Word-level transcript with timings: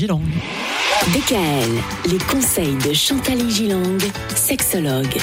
Gilang. 0.00 0.22
DKL, 1.12 2.10
les 2.10 2.16
conseils 2.16 2.74
de 2.88 2.94
Chantal 2.94 3.50
Gilang, 3.50 3.98
sexologue. 4.34 5.18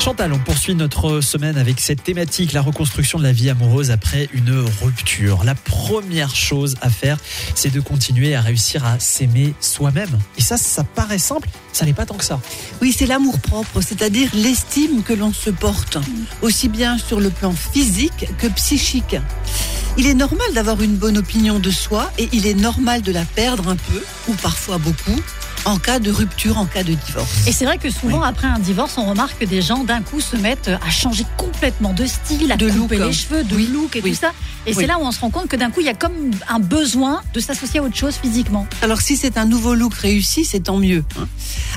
Chantal, 0.00 0.32
on 0.32 0.38
poursuit 0.40 0.74
notre 0.74 1.20
semaine 1.20 1.56
avec 1.56 1.78
cette 1.78 2.02
thématique, 2.02 2.52
la 2.52 2.62
reconstruction 2.62 3.18
de 3.18 3.22
la 3.22 3.30
vie 3.30 3.50
amoureuse 3.50 3.92
après 3.92 4.28
une 4.32 4.64
rupture. 4.82 5.44
La 5.44 5.54
première 5.54 6.34
chose 6.34 6.74
à 6.80 6.90
faire, 6.90 7.18
c'est 7.54 7.72
de 7.72 7.80
continuer 7.80 8.34
à 8.34 8.40
réussir 8.40 8.84
à 8.84 8.98
s'aimer 8.98 9.54
soi-même. 9.60 10.18
Et 10.38 10.42
ça, 10.42 10.56
ça 10.56 10.82
paraît 10.82 11.18
simple, 11.18 11.48
ça 11.72 11.84
n'est 11.84 11.92
pas 11.92 12.06
tant 12.06 12.16
que 12.16 12.24
ça. 12.24 12.40
Oui, 12.82 12.92
c'est 12.96 13.06
l'amour 13.06 13.38
propre, 13.38 13.80
c'est-à-dire 13.80 14.28
l'estime 14.34 15.04
que 15.04 15.12
l'on 15.12 15.32
se 15.32 15.50
porte, 15.50 15.98
aussi 16.42 16.68
bien 16.68 16.98
sur 16.98 17.20
le 17.20 17.30
plan 17.30 17.52
physique 17.52 18.26
que 18.38 18.48
psychique. 18.48 19.16
Il 20.00 20.06
est 20.06 20.14
normal 20.14 20.54
d'avoir 20.54 20.80
une 20.80 20.96
bonne 20.96 21.18
opinion 21.18 21.58
de 21.58 21.70
soi 21.70 22.10
et 22.16 22.30
il 22.32 22.46
est 22.46 22.54
normal 22.54 23.02
de 23.02 23.12
la 23.12 23.26
perdre 23.26 23.68
un 23.68 23.76
peu, 23.76 24.02
ou 24.28 24.32
parfois 24.32 24.78
beaucoup, 24.78 25.20
en 25.64 25.78
cas 25.78 25.98
de 25.98 26.10
rupture, 26.10 26.58
en 26.58 26.66
cas 26.66 26.82
de 26.82 26.94
divorce. 26.94 27.46
Et 27.46 27.52
c'est 27.52 27.64
vrai 27.64 27.78
que 27.78 27.90
souvent, 27.90 28.22
après 28.22 28.46
un 28.48 28.58
divorce, 28.58 28.94
on 28.98 29.06
remarque 29.06 29.38
que 29.40 29.44
des 29.44 29.62
gens 29.62 29.84
d'un 29.84 30.02
coup 30.02 30.20
se 30.20 30.36
mettent 30.36 30.68
à 30.84 30.90
changer 30.90 31.24
complètement 31.36 31.92
de 31.92 32.06
style, 32.06 32.50
à 32.52 32.56
De 32.56 32.70
couper 32.70 32.96
look, 32.96 33.06
les 33.08 33.12
cheveux, 33.12 33.44
de 33.44 33.54
oui, 33.54 33.68
look 33.72 33.96
et 33.96 34.00
oui. 34.02 34.10
tout 34.12 34.18
ça. 34.20 34.32
Et 34.66 34.74
c'est 34.74 34.86
là 34.86 34.98
où 34.98 35.02
on 35.02 35.10
se 35.12 35.20
rend 35.20 35.30
compte 35.30 35.48
que 35.48 35.56
d'un 35.56 35.70
coup, 35.70 35.80
il 35.80 35.86
y 35.86 35.90
a 35.90 35.94
comme 35.94 36.12
un 36.48 36.58
besoin 36.58 37.22
de 37.32 37.40
s'associer 37.40 37.80
à 37.80 37.82
autre 37.82 37.96
chose 37.96 38.14
physiquement. 38.20 38.66
Alors 38.82 39.00
si 39.00 39.16
c'est 39.16 39.38
un 39.38 39.46
nouveau 39.46 39.74
look 39.74 39.94
réussi, 39.94 40.44
c'est 40.44 40.60
tant 40.60 40.76
mieux. 40.78 41.02
hein. 41.18 41.26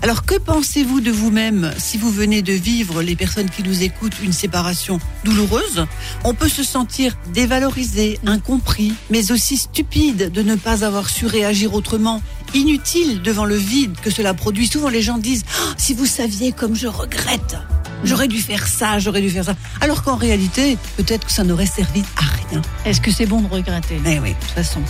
Alors 0.01 0.25
que 0.25 0.35
pensez-vous 0.35 0.99
de 0.99 1.11
vous-même 1.11 1.71
si 1.77 1.97
vous 1.97 2.11
venez 2.11 2.41
de 2.41 2.51
vivre, 2.53 3.01
les 3.01 3.15
personnes 3.15 3.49
qui 3.49 3.63
nous 3.63 3.83
écoutent, 3.83 4.15
une 4.21 4.33
séparation 4.33 4.99
douloureuse? 5.23 5.85
On 6.25 6.33
peut 6.33 6.49
se 6.49 6.63
sentir 6.63 7.15
dévalorisé, 7.33 8.19
incompris, 8.25 8.93
mais 9.09 9.31
aussi 9.31 9.55
stupide 9.57 10.31
de 10.31 10.41
ne 10.41 10.55
pas 10.55 10.83
avoir 10.83 11.09
su 11.09 11.25
réagir 11.25 11.73
autrement, 11.73 12.21
inutile 12.53 13.21
devant 13.21 13.45
le 13.45 13.55
vide 13.55 13.95
que 14.01 14.09
cela 14.09 14.33
produit. 14.33 14.67
Souvent 14.67 14.89
les 14.89 15.01
gens 15.01 15.17
disent 15.17 15.43
Ah, 15.59 15.73
si 15.77 15.93
vous 15.93 16.05
saviez 16.05 16.51
comme 16.51 16.75
je 16.75 16.87
regrette. 16.87 17.57
J'aurais 18.03 18.27
dû 18.27 18.41
faire 18.41 18.67
ça, 18.67 18.99
j'aurais 18.99 19.21
dû 19.21 19.29
faire 19.29 19.45
ça. 19.45 19.55
Alors 19.79 20.03
qu'en 20.03 20.17
réalité, 20.17 20.77
peut-être 20.97 21.25
que 21.25 21.31
ça 21.31 21.45
n'aurait 21.45 21.65
servi 21.65 22.03
à 22.17 22.49
rien. 22.49 22.61
Est-ce 22.85 22.99
que 22.99 23.11
c'est 23.11 23.25
bon 23.25 23.41
de 23.41 23.47
regretter? 23.47 24.01
Eh 24.05 24.19
oui, 24.19 24.31
de 24.31 24.35
toute 24.35 24.51
façon. 24.51 24.81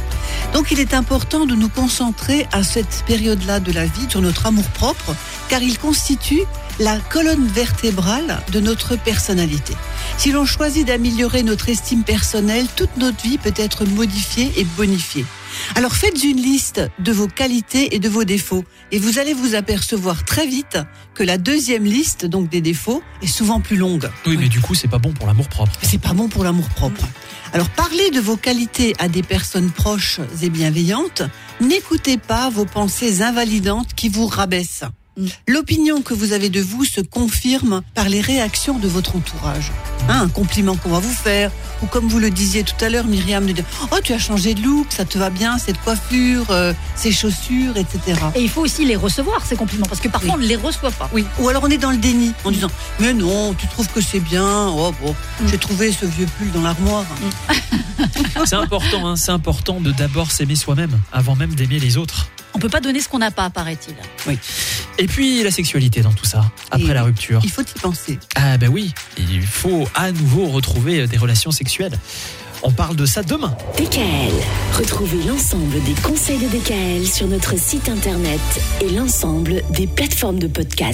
Donc 0.52 0.72
il 0.72 0.80
est 0.80 0.96
important 0.96 1.46
de 1.46 1.54
nous 1.54 1.70
concentrer 1.70 2.48
à 2.52 2.64
cette 2.64 3.04
période-là 3.06 3.60
de 3.60 3.72
la 3.72 3.86
vie 3.86 4.08
sur 4.10 4.22
notre 4.22 4.48
amour-propre, 4.48 5.16
car 5.48 5.62
il 5.62 5.78
constitue 5.78 6.42
la 6.80 7.00
colonne 7.00 7.48
vertébrale 7.48 8.42
de 8.52 8.60
notre 8.60 8.96
personnalité. 8.96 9.74
Si 10.18 10.32
l'on 10.32 10.46
choisit 10.46 10.88
d'améliorer 10.88 11.44
notre 11.44 11.70
estime 11.70 12.04
personnelle, 12.04 12.68
toute 12.76 12.98
notre 12.98 13.22
vie 13.24 13.38
peut 13.38 13.54
être 13.56 13.86
modifiée 13.86 14.52
et 14.58 14.64
bonifiée. 14.64 15.26
Alors 15.76 15.94
faites 15.94 16.24
une 16.24 16.42
liste 16.42 16.82
de 17.00 17.12
vos 17.12 17.28
qualités 17.28 17.96
et 17.96 18.00
de 18.00 18.10
vos 18.10 18.24
défauts, 18.24 18.64
et 18.92 19.00
vous 19.00 19.20
allez 19.20 19.34
vous 19.34 19.56
apercevoir 19.56 20.26
très 20.26 20.48
vite 20.48 20.78
que 21.14 21.24
la 21.24 21.38
deuxième 21.38 21.86
liste, 21.86 22.26
donc 22.26 22.50
des 22.50 22.62
défauts, 22.62 23.04
est 23.22 23.28
souvent 23.28 23.60
plus 23.60 23.78
longue. 23.78 24.10
Oui, 24.26 24.38
mais 24.38 24.50
du 24.50 24.62
coup, 24.62 24.74
c'est 24.74 24.88
pas 24.88 24.98
bon 24.98 25.12
pour 25.12 25.28
l'amour 25.28 25.48
propre. 25.48 25.74
C'est 25.84 26.02
pas 26.02 26.14
bon 26.14 26.28
pour 26.28 26.44
l'amour 26.44 26.70
propre. 26.70 27.06
Alors 27.54 27.70
parlez 27.70 28.10
de 28.10 28.20
vos 28.20 28.36
qualités 28.36 28.96
à 28.98 29.08
des 29.08 29.22
personnes 29.22 29.70
proches 29.70 30.20
et 30.42 30.50
bienveillantes. 30.50 31.22
N'écoutez 31.62 32.18
pas 32.18 32.50
vos 32.50 32.66
pensées 32.66 33.22
invalidantes 33.22 33.94
qui 33.96 34.10
vous 34.10 34.26
rabaissent. 34.26 34.86
Mm. 35.18 35.28
L'opinion 35.48 36.02
que 36.02 36.14
vous 36.14 36.34
avez 36.34 36.50
de 36.50 36.62
vous 36.62 36.86
se 36.86 37.02
confirme 37.02 37.82
par 37.94 38.10
les 38.10 38.22
réactions 38.22 38.80
de 38.80 38.88
votre 38.88 39.16
entourage. 39.16 39.72
Hein, 40.10 40.22
un 40.24 40.28
compliment 40.28 40.76
qu'on 40.76 40.90
va 40.90 41.00
vous 41.00 41.14
faire, 41.14 41.52
ou 41.82 41.86
comme 41.86 42.08
vous 42.08 42.20
le 42.20 42.30
disiez 42.30 42.64
tout 42.64 42.84
à 42.84 42.90
l'heure, 42.90 43.06
Myriam, 43.06 43.46
de 43.46 43.52
dire 43.54 43.66
Oh, 43.92 43.98
tu 44.04 44.14
as 44.14 44.18
changé 44.20 44.54
de 44.54 44.62
look, 44.62 44.88
ça 44.90 45.06
te 45.06 45.18
va 45.18 45.30
bien, 45.30 45.58
cette 45.58 45.80
coiffure, 45.82 46.46
euh, 46.50 46.74
ces 46.96 47.12
chaussures, 47.12 47.78
etc. 47.78 48.20
Et 48.36 48.42
il 48.42 48.50
faut 48.50 48.62
aussi 48.62 48.86
les 48.86 48.96
recevoir, 48.96 49.46
ces 49.46 49.56
compliments, 49.56 49.86
parce 49.88 50.02
que 50.02 50.08
parfois 50.10 50.34
on 50.34 50.38
ne 50.38 50.46
les 50.46 50.56
reçoit 50.56 50.92
pas. 50.92 51.10
Oui. 51.14 51.26
Ou 51.40 51.48
alors 51.50 51.64
on 51.64 51.70
est 51.70 51.78
dans 51.78 51.92
le 51.92 51.98
déni 51.98 52.34
en 52.44 52.52
disant 52.52 52.70
Mais 53.00 53.14
non, 53.14 53.54
tu 53.54 53.68
trouves 53.68 53.88
que 53.90 54.02
c'est 54.02 54.20
bien, 54.20 54.68
oh, 54.70 54.92
bon, 55.02 55.16
Mm. 55.40 55.48
j'ai 55.48 55.58
trouvé 55.58 55.92
ce 55.92 56.06
vieux 56.06 56.28
pull 56.38 56.52
dans 56.52 56.62
l'armoire. 56.62 57.06
C'est 58.46 58.56
important, 58.56 59.08
hein, 59.08 59.16
c'est 59.16 59.32
important 59.32 59.80
de 59.80 59.92
d'abord 59.92 60.32
s'aimer 60.32 60.56
soi-même 60.56 61.00
avant 61.12 61.36
même 61.36 61.56
d'aimer 61.56 61.80
les 61.80 61.98
autres. 61.98 62.28
On 62.54 62.60
peut 62.60 62.70
pas 62.70 62.82
donner 62.82 63.00
ce 63.00 63.10
qu'on 63.10 63.20
n'a 63.20 63.32
pas, 63.32 63.50
paraît-il. 63.50 63.96
Et 65.00 65.08
puis 65.08 65.44
la 65.44 65.52
sexualité 65.52 66.02
dans 66.02 66.14
tout 66.14 66.26
ça, 66.26 66.52
après 66.72 66.90
Et- 66.92 66.94
la 66.94 67.04
rupture. 67.04 67.42
Il 67.44 67.50
faut 67.50 67.62
y 67.62 67.80
penser. 67.82 68.20
Ah 68.36 68.58
ben 68.58 68.70
oui, 68.70 68.94
il 69.18 69.42
faut 69.42 69.88
à 69.96 70.12
nouveau 70.12 70.46
retrouver 70.48 71.02
euh, 71.02 71.08
des 71.08 71.18
relations 71.18 71.52
sexuelles. 71.52 71.98
On 72.66 72.72
parle 72.72 72.96
de 72.96 73.06
ça 73.06 73.24
demain. 73.24 73.54
DKL, 73.78 74.32
retrouvez 74.78 75.22
l'ensemble 75.28 75.84
des 75.84 75.94
conseils 76.02 76.38
de 76.40 76.48
DKL 76.48 77.06
sur 77.06 77.28
notre 77.28 77.60
site 77.60 77.90
internet 77.90 78.40
et 78.80 78.90
l'ensemble 78.90 79.62
des 79.72 79.86
plateformes 79.86 80.40
de 80.40 80.48
podcast. 80.48 80.92